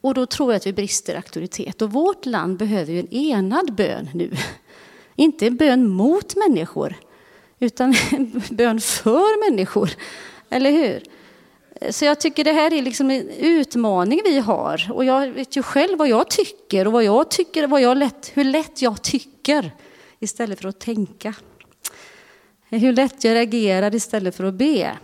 [0.00, 1.82] Och då tror jag att vi brister auktoritet.
[1.82, 4.30] Och vårt land behöver ju en enad bön nu.
[5.16, 6.94] Inte en bön mot människor,
[7.58, 9.90] utan en bön för människor.
[10.50, 11.02] Eller hur?
[11.92, 14.92] Så jag tycker det här är liksom en utmaning vi har.
[14.92, 18.30] Och jag vet ju själv vad jag tycker och vad jag tycker, vad jag lätt,
[18.34, 19.72] hur lätt jag tycker
[20.18, 21.34] istället för att tänka.
[22.68, 24.98] Hur lätt jag reagerar istället för att be.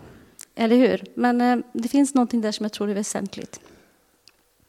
[0.55, 1.05] Eller hur?
[1.15, 3.61] Men eh, det finns någonting där som jag tror är väsentligt.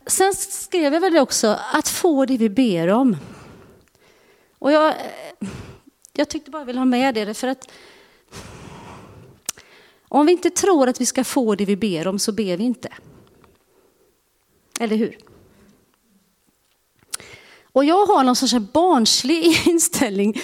[0.08, 3.18] Sen skrev jag väl också att få det vi ber om.
[4.60, 5.48] Och jag, eh,
[6.14, 7.72] jag tyckte bara jag ville ha med det för att
[10.08, 12.64] Om vi inte tror att vi ska få det vi ber om så ber vi
[12.64, 12.90] inte.
[14.80, 15.18] Eller hur?
[17.76, 20.42] Och jag har någon sorts barnslig inställning.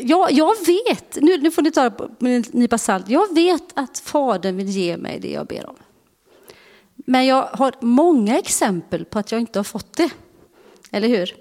[0.00, 3.64] Jag, jag vet, nu, nu får ni ta det med en nypa salt, jag vet
[3.74, 5.76] att Fadern vill ge mig det jag ber om.
[6.96, 10.10] Men jag har många exempel på att jag inte har fått det.
[10.90, 11.36] Eller hur?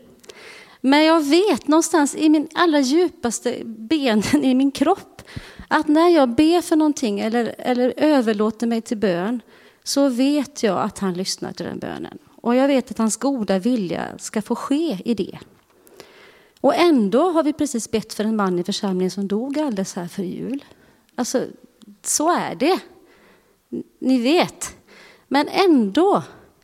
[0.81, 5.21] Men jag vet någonstans i min allra djupaste benen i min kropp
[5.67, 9.41] att när jag ber för någonting eller, eller överlåter mig till bön
[9.83, 12.17] så vet jag att han lyssnar till den bönen.
[12.41, 15.39] Och jag vet att hans goda vilja ska få ske i det.
[16.61, 20.07] Och ändå har vi precis bett för en man i församlingen som dog alldeles här
[20.07, 20.65] för jul.
[21.15, 21.45] Alltså,
[22.01, 22.79] så är det.
[23.99, 24.75] Ni vet.
[25.27, 26.23] Men ändå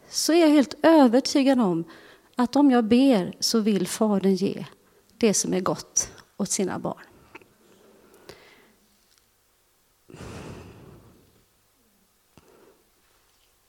[0.09, 1.83] så är jag helt övertygad om
[2.35, 4.65] att om jag ber så vill Fadern ge
[5.17, 7.03] det som är gott åt sina barn.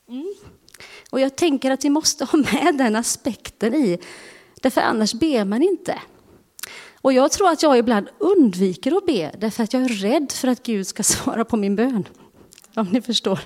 [0.09, 0.35] Mm.
[1.11, 3.99] Och jag tänker att vi måste ha med den aspekten i,
[4.63, 6.01] därför annars ber man inte.
[7.01, 10.49] Och jag tror att jag ibland undviker att be därför att jag är rädd för
[10.49, 12.09] att Gud ska svara på min bön.
[12.75, 13.39] Om ni förstår.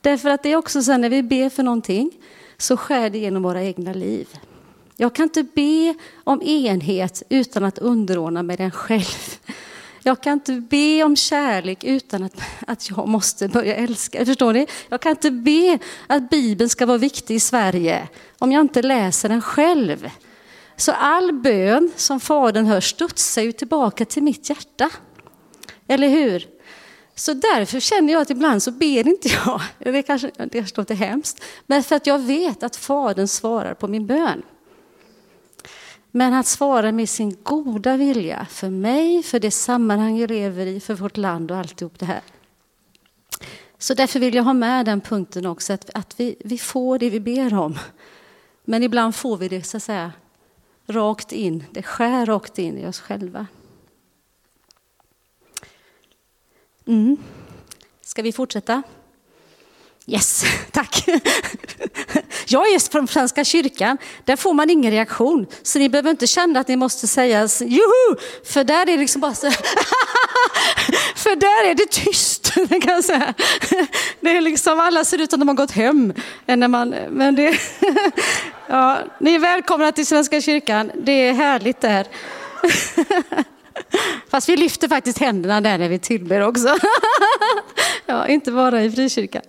[0.00, 2.10] Därför att det är också så när vi ber för någonting
[2.58, 4.28] så skär det genom våra egna liv.
[4.96, 9.38] Jag kan inte be om enhet utan att underordna mig den själv.
[10.02, 14.26] Jag kan inte be om kärlek utan att, att jag måste börja älska.
[14.26, 14.66] Förstår ni?
[14.88, 18.08] Jag kan inte be att Bibeln ska vara viktig i Sverige
[18.38, 20.10] om jag inte läser den själv.
[20.76, 24.90] Så all bön som Fadern hör studsar ju tillbaka till mitt hjärta.
[25.86, 26.48] Eller hur?
[27.14, 29.60] Så därför känner jag att ibland så ber inte jag.
[29.78, 31.44] Det kanske, det kanske låter hemskt.
[31.66, 34.42] Men för att jag vet att Fadern svarar på min bön.
[36.10, 40.80] Men att svara med sin goda vilja för mig, för det sammanhang jag lever i,
[40.80, 42.22] för vårt land och alltihop det här.
[43.78, 47.10] Så därför vill jag ha med den punkten också, att, att vi, vi får det
[47.10, 47.78] vi ber om.
[48.64, 50.12] Men ibland får vi det så att säga
[50.86, 53.46] rakt in, det skär rakt in i oss själva.
[56.86, 57.16] Mm.
[58.00, 58.82] Ska vi fortsätta?
[60.06, 61.04] Yes, tack.
[62.46, 65.46] Jag är från Svenska kyrkan, där får man ingen reaktion.
[65.62, 69.20] Så ni behöver inte känna att ni måste säga juhu, för där är det liksom
[69.20, 69.50] bara så,
[71.14, 73.34] För där är det tyst, kan jag säga.
[74.20, 76.12] Det är liksom, alla ser ut som de har gått hem.
[76.46, 77.58] När man, men det,
[78.66, 82.06] ja, ni är välkomna till Svenska kyrkan, det är härligt där.
[84.30, 86.78] Fast vi lyfter faktiskt händerna där när vi tillber också.
[88.06, 89.42] Ja, inte bara i frikyrkan.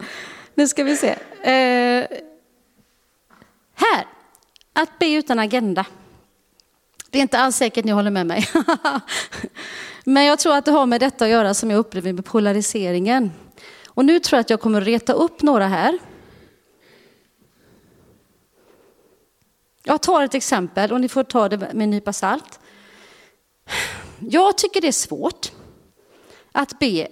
[0.55, 1.09] Nu ska vi se.
[1.41, 2.07] Eh,
[3.73, 4.07] här,
[4.73, 5.85] att be utan agenda.
[7.09, 8.47] Det är inte alls säkert ni håller med mig.
[10.03, 13.31] Men jag tror att det har med detta att göra som jag upplever med polariseringen.
[13.87, 15.99] Och nu tror jag att jag kommer att reta upp några här.
[19.83, 22.59] Jag tar ett exempel och ni får ta det med en nypa salt.
[24.19, 25.51] Jag tycker det är svårt
[26.51, 27.07] att be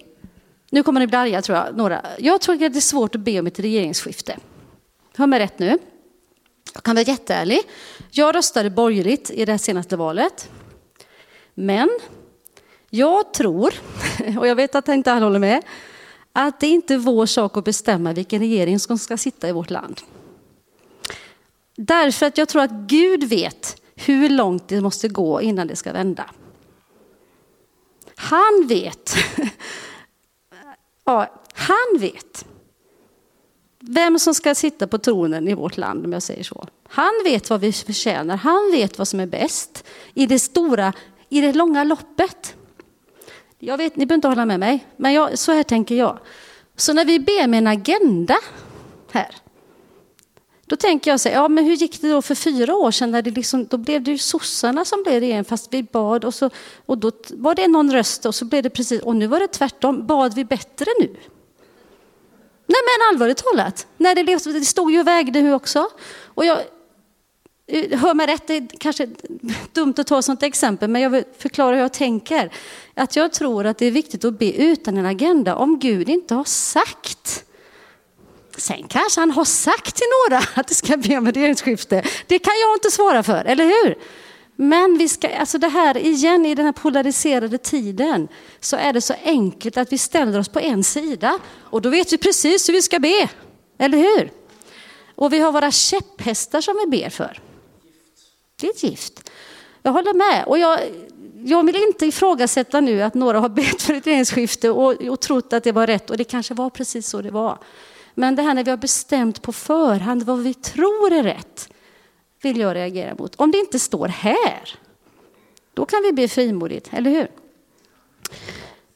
[0.74, 2.06] nu kommer ni bli arga tror jag, några.
[2.18, 4.38] Jag tror att det är svårt att be om ett regeringsskifte.
[5.16, 5.78] Hör mig rätt nu.
[6.74, 7.60] Jag kan vara jätteärlig.
[8.10, 10.50] Jag röstade borgerligt i det senaste valet.
[11.54, 11.90] Men
[12.90, 13.74] jag tror,
[14.38, 15.62] och jag vet att inte alla håller med,
[16.32, 19.70] att det inte är vår sak att bestämma vilken regering som ska sitta i vårt
[19.70, 20.00] land.
[21.76, 25.92] Därför att jag tror att Gud vet hur långt det måste gå innan det ska
[25.92, 26.30] vända.
[28.16, 29.14] Han vet
[31.04, 32.44] Ja, han vet
[33.80, 36.66] vem som ska sitta på tronen i vårt land, om jag säger så.
[36.88, 40.92] Han vet vad vi förtjänar, han vet vad som är bäst i det stora,
[41.28, 42.54] i det långa loppet.
[43.58, 46.18] Jag vet, ni behöver inte hålla med mig, men jag, så här tänker jag.
[46.76, 48.36] Så när vi ber med en agenda
[49.12, 49.36] här,
[50.66, 53.10] då tänker jag så här, ja men hur gick det då för fyra år sedan?
[53.10, 56.34] När det liksom, då blev det ju sossarna som blev regering fast vi bad och,
[56.34, 56.50] så,
[56.86, 59.48] och då var det någon röst och så blev det precis, och nu var det
[59.48, 61.06] tvärtom, bad vi bättre nu?
[62.66, 65.88] Nej men allvarligt talat, när det, liksom, det stod ju och vägde nu också.
[66.24, 66.58] Och jag,
[67.66, 69.08] eh, hör mig rätt, det är kanske
[69.72, 72.52] dumt att ta ett sånt exempel, men jag vill förklara hur jag tänker.
[72.94, 76.34] Att jag tror att det är viktigt att be utan en agenda om Gud inte
[76.34, 77.44] har sagt
[78.56, 82.02] Sen kanske han har sagt till några att det ska bli om regeringsskifte.
[82.26, 83.94] Det kan jag inte svara för, eller hur?
[84.56, 88.28] Men vi ska, alltså det här igen i den här polariserade tiden
[88.60, 92.12] så är det så enkelt att vi ställer oss på en sida och då vet
[92.12, 93.28] vi precis hur vi ska be,
[93.78, 94.32] eller hur?
[95.14, 97.40] Och vi har våra käpphästar som vi ber för.
[98.60, 99.30] Det är ett gift.
[99.82, 100.44] Jag håller med.
[100.46, 100.80] Och jag,
[101.44, 105.52] jag vill inte ifrågasätta nu att några har bett för ett regeringsskifte och, och trott
[105.52, 107.58] att det var rätt och det kanske var precis så det var.
[108.14, 111.68] Men det här när vi har bestämt på förhand vad vi tror är rätt
[112.42, 113.34] vill jag reagera mot.
[113.34, 114.78] Om det inte står här,
[115.74, 117.28] då kan vi be frimodigt, eller hur?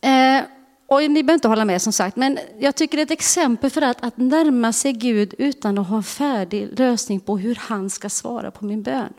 [0.00, 0.42] Eh,
[0.86, 3.70] och ni behöver inte hålla med som sagt, men jag tycker det är ett exempel
[3.70, 7.90] för att, att närma sig Gud utan att ha en färdig lösning på hur han
[7.90, 9.12] ska svara på min bön.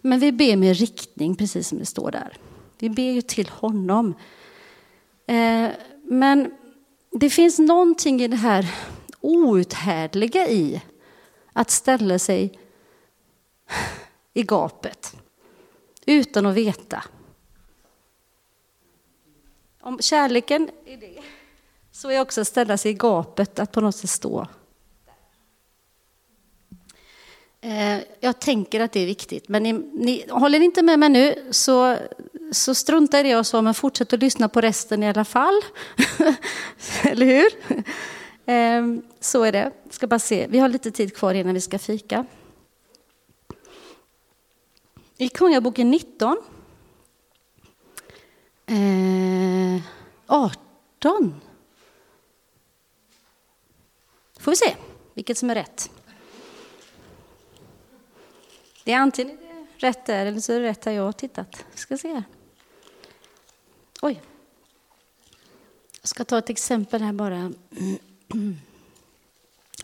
[0.00, 2.36] Men vi ber med riktning, precis som det står där.
[2.78, 4.14] Vi ber ju till honom.
[5.26, 5.68] Eh,
[6.04, 6.50] men
[7.12, 8.66] det finns någonting i det här
[9.20, 10.82] outhärdliga i
[11.52, 12.58] att ställa sig
[14.34, 15.16] i gapet
[16.06, 17.04] utan att veta.
[19.80, 21.18] Om kärleken är det,
[21.92, 24.46] så är också att ställa sig i gapet, att på något sätt stå.
[27.60, 31.48] Eh, jag tänker att det är viktigt, men ni, ni håller inte med mig nu
[31.50, 31.96] så,
[32.52, 35.60] så strunta i det jag sa, men fortsätt att lyssna på resten i alla fall.
[37.02, 37.48] Eller hur?
[38.48, 38.82] Eh,
[39.20, 39.72] så är det.
[39.90, 40.46] Ska bara se.
[40.46, 42.26] Vi har lite tid kvar innan vi ska fika.
[45.16, 46.36] I Kungaboken 19
[48.70, 49.82] Eh,
[50.26, 51.40] 18.
[54.38, 54.76] Får vi se
[55.14, 55.90] vilket som är rätt.
[58.84, 61.64] Det är antingen det rätt där eller så är det rätt där jag har tittat.
[61.72, 62.24] Vi Ska se här.
[64.02, 64.22] Oj.
[66.00, 67.52] Jag ska ta ett exempel här bara.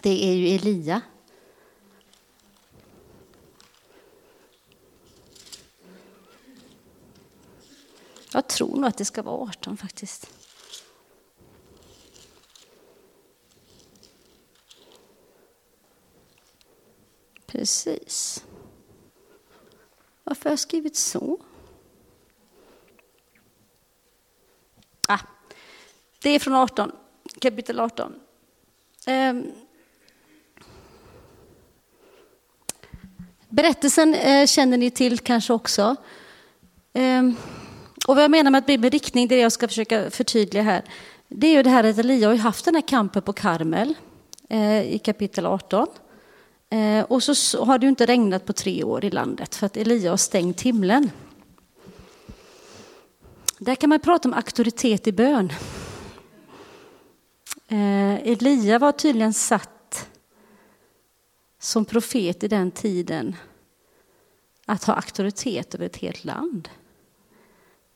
[0.02, 1.02] Det är ju Elia
[8.32, 10.30] Jag tror nog att det ska vara 18 faktiskt.
[17.46, 18.44] Precis.
[20.24, 21.40] Varför har jag skrivit så?
[25.08, 25.18] Ah,
[26.22, 26.92] det är från 18,
[27.40, 28.23] kapitel 18.
[29.06, 29.52] Ehm,
[33.48, 35.96] berättelsen eh, känner ni till kanske också.
[36.92, 37.36] Ehm,
[38.06, 40.10] och vad jag menar med att bli med riktning, det är det jag ska försöka
[40.10, 40.82] förtydliga här,
[41.28, 43.94] det är ju det här att Elia har haft den här kampen på Karmel
[44.48, 45.86] eh, i kapitel 18.
[46.70, 49.76] Eh, och så har det ju inte regnat på tre år i landet för att
[49.76, 51.10] Elia har stängt himlen.
[53.58, 55.52] Där kan man prata om auktoritet i bön.
[57.74, 60.08] Eh, Elia var tydligen satt
[61.60, 63.36] som profet i den tiden
[64.66, 66.68] att ha auktoritet över ett helt land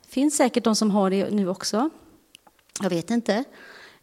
[0.03, 1.89] Det finns säkert de som har det nu också.
[2.81, 3.43] Jag vet inte.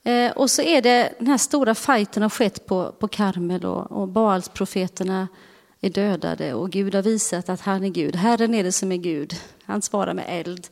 [0.03, 3.93] Eh, och så är det den här stora fighten har skett på, på Karmel och,
[3.93, 5.29] och Baalsprofeterna
[5.81, 8.17] är dödade och Gud har visat att han är Gud.
[8.17, 9.35] Herren är det som är Gud.
[9.65, 10.69] Han svarar med eld.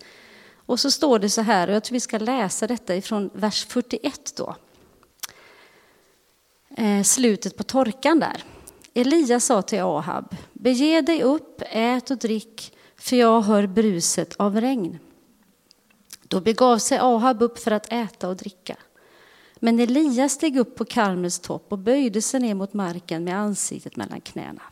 [0.67, 3.67] Och så står det så här, och jag tror vi ska läsa detta ifrån vers
[3.67, 4.57] 41 då.
[6.77, 8.45] Eh, slutet på torkan där.
[8.95, 14.61] Elia sa till Ahab, bege dig upp, ät och drick, för jag hör bruset av
[14.61, 14.99] regn.
[16.23, 18.77] Då begav sig Ahab upp för att äta och dricka.
[19.57, 23.97] Men Elias steg upp på Karmels topp och böjde sig ner mot marken med ansiktet
[23.97, 24.63] mellan knäna.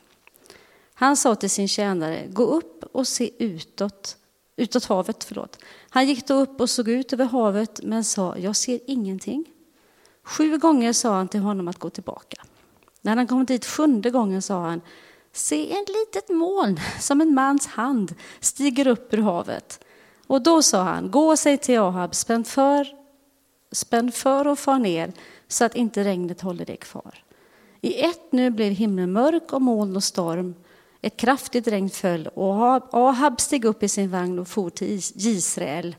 [0.95, 4.17] Han sa till sin tjänare, gå upp och se utåt,
[4.57, 5.25] utåt havet.
[5.25, 5.59] Förlåt.
[5.91, 9.52] Han gick då upp och såg ut över havet men sa, jag ser ingenting.
[10.24, 12.42] Sju gånger sa han till honom att gå tillbaka.
[13.00, 14.80] När han kom dit sjunde gången sa han,
[15.32, 19.85] se en litet moln som en mans hand stiger upp ur havet.
[20.26, 22.87] Och då sa han, gå och säg till Ahab, spänn för,
[23.72, 25.12] spänn för och far ner
[25.48, 27.24] så att inte regnet håller dig kvar.
[27.80, 30.54] I ett nu blev himlen mörk och moln och storm.
[31.00, 35.96] Ett kraftigt regn föll och Ahab steg upp i sin vagn och for till Israel.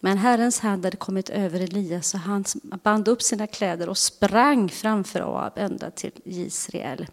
[0.00, 2.44] Men Herrens hand hade kommit över Elias och han
[2.82, 7.06] band upp sina kläder och sprang framför Ahab ända till Israel.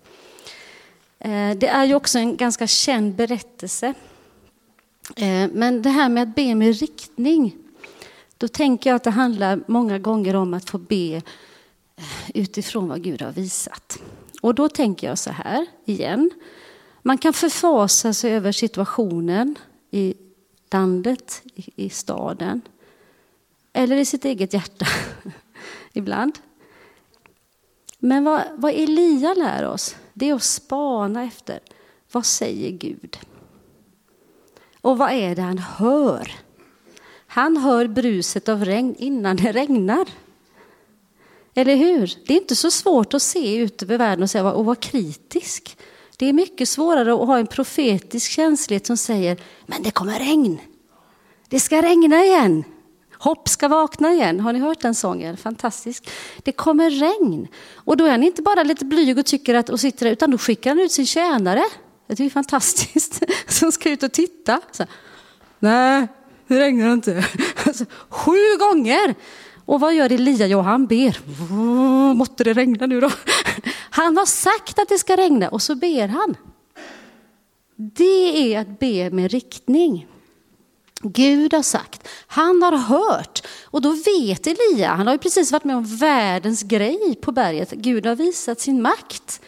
[1.19, 3.93] Eh, det är ju också en ganska känd berättelse
[5.15, 7.57] eh, men det här med att be med riktning,
[8.37, 11.23] då tänker jag att det handlar många gånger om att få be eh,
[12.33, 13.99] utifrån vad Gud har visat.
[14.41, 16.29] Och då tänker jag så här igen.
[17.01, 19.55] Man kan förfasa sig över situationen
[19.91, 20.13] i
[20.71, 21.41] landet,
[21.75, 22.61] i staden
[23.77, 24.87] eller i sitt eget hjärta
[25.93, 26.39] ibland.
[27.99, 31.59] Men vad, vad Elia lär oss, det är att spana efter
[32.11, 33.17] vad säger Gud?
[34.81, 36.31] Och vad är det han hör?
[37.27, 40.07] Han hör bruset av regn innan det regnar.
[41.53, 42.13] Eller hur?
[42.27, 45.77] Det är inte så svårt att se ut över världen och, säga, och vara kritisk.
[46.17, 50.61] Det är mycket svårare att ha en profetisk känslighet som säger, men det kommer regn.
[51.49, 52.63] Det ska regna igen.
[53.19, 54.39] Hopp ska vakna igen.
[54.39, 55.37] Har ni hört den sången?
[55.37, 56.09] Fantastisk.
[56.43, 57.47] Det kommer regn.
[57.75, 60.31] Och då är han inte bara lite blyg och tycker att och sitter där, utan
[60.31, 61.63] då skickar han ut sin tjänare.
[62.07, 63.23] Det är fantastiskt.
[63.47, 64.61] Som ska ut och titta.
[64.71, 64.85] Så,
[65.59, 66.07] Nej,
[66.47, 67.23] det regnar inte.
[67.65, 69.15] Alltså, sju gånger.
[69.65, 70.47] Och vad gör Elia?
[70.47, 71.19] Jo, han ber.
[72.13, 73.09] Måtte det regna nu då.
[73.89, 76.35] Han har sagt att det ska regna och så ber han.
[77.75, 80.07] Det är att be med riktning.
[81.01, 85.63] Gud har sagt, han har hört och då vet Elia, han har ju precis varit
[85.63, 87.71] med om världens grej på berget.
[87.71, 89.41] Gud har visat sin makt.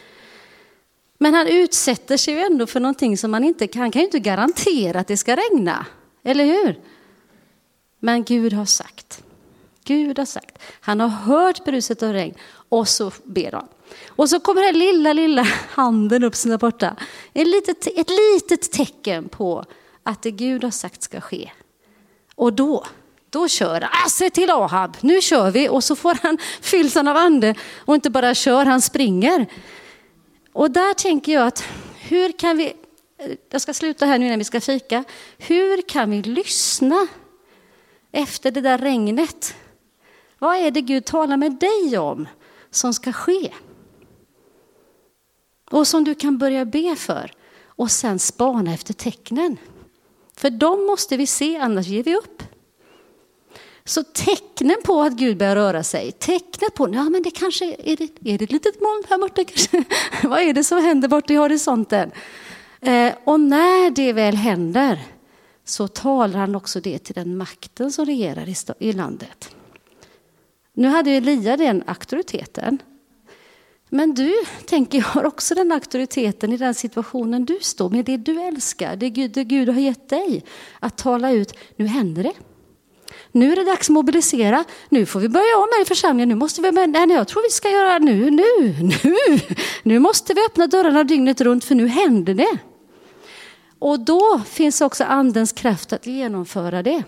[1.18, 4.06] Men han utsätter sig ju ändå för någonting som man inte kan, han kan ju
[4.06, 5.86] inte garantera att det ska regna.
[6.22, 6.80] Eller hur?
[7.98, 9.22] Men Gud har sagt.
[9.84, 10.58] Gud har sagt.
[10.80, 12.34] Han har hört bruset av regn
[12.68, 13.68] och så ber han.
[14.08, 16.96] Och så kommer den lilla, lilla handen upp där borta.
[17.32, 19.64] Ett litet, ett litet tecken på
[20.02, 21.50] att det Gud har sagt ska ske.
[22.34, 22.84] Och då,
[23.30, 23.90] då kör han.
[24.06, 25.68] Ah, se till Ahab, nu kör vi.
[25.68, 29.46] Och så får han fyllsan av ande och inte bara kör, han springer.
[30.52, 31.64] Och där tänker jag att
[31.98, 32.72] hur kan vi,
[33.18, 35.04] eh, jag ska sluta här nu innan vi ska fika.
[35.38, 37.06] Hur kan vi lyssna
[38.12, 39.54] efter det där regnet?
[40.38, 42.28] Vad är det Gud talar med dig om
[42.70, 43.52] som ska ske?
[45.70, 47.32] Och som du kan börja be för
[47.64, 49.56] och sen spana efter tecknen.
[50.40, 52.42] För de måste vi se, annars ger vi upp.
[53.84, 57.96] Så tecknen på att Gud börjar röra sig, tecknet på, ja men det kanske är
[57.96, 59.84] det, är det ett litet moln här borta kanske?
[60.28, 62.10] Vad är det som händer borta i horisonten?
[62.80, 65.00] Eh, och när det väl händer
[65.64, 69.54] så talar han också det till den makten som regerar i, i landet.
[70.72, 72.78] Nu hade Elia den auktoriteten.
[73.92, 74.34] Men du,
[74.66, 78.96] tänker jag, har också den auktoriteten i den situationen du står med, det du älskar,
[78.96, 80.44] det Gud, det Gud har gett dig.
[80.80, 82.32] Att tala ut, nu händer det.
[83.32, 84.64] Nu är det dags att mobilisera.
[84.88, 86.28] Nu får vi börja om här i församlingen.
[86.28, 89.40] Nu måste vi, nej, jag tror vi ska göra nu, nu, nu.
[89.82, 92.58] Nu måste vi öppna dörrarna dygnet runt för nu händer det.
[93.78, 97.02] Och då finns också andens kraft att genomföra det.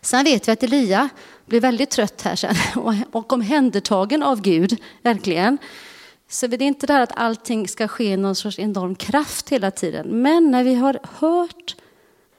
[0.00, 1.08] Sen vet vi att Elia
[1.46, 2.54] blir väldigt trött här sen
[3.12, 5.58] och omhändertagen av Gud, verkligen.
[6.28, 9.48] Så det är inte det här att allting ska ske i någon sorts enorm kraft
[9.48, 10.22] hela tiden.
[10.22, 11.76] Men när vi har hört,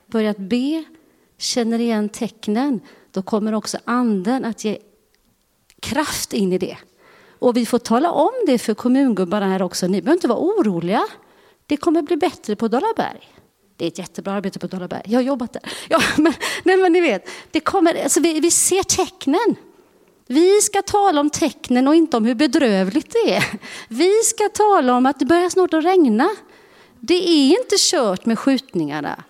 [0.07, 0.83] börjat be,
[1.37, 2.79] känner igen tecknen,
[3.11, 4.77] då kommer också anden att ge
[5.79, 6.77] kraft in i det.
[7.39, 9.87] Och vi får tala om det för kommungubbarna här också.
[9.87, 11.03] Ni behöver inte vara oroliga.
[11.67, 13.34] Det kommer bli bättre på Dalaberg.
[13.77, 15.01] Det är ett jättebra arbete på Dalaberg.
[15.05, 15.61] Jag har jobbat där.
[15.89, 19.55] Ja, men, nej, men ni vet, det kommer, alltså vi, vi ser tecknen.
[20.27, 23.59] Vi ska tala om tecknen och inte om hur bedrövligt det är.
[23.87, 26.29] Vi ska tala om att det börjar snart att regna.
[26.99, 29.23] Det är inte kört med skjutningarna.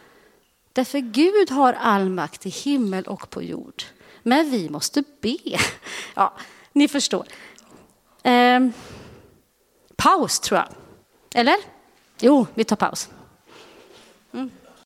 [0.74, 3.84] Därför Gud har all makt i himmel och på jord.
[4.24, 5.38] Men vi måste be.
[6.14, 6.34] Ja,
[6.74, 7.26] ni förstår.
[8.24, 8.68] Eh,
[9.96, 10.68] paus tror jag.
[11.34, 11.56] Eller?
[12.20, 13.10] Jo, vi tar paus.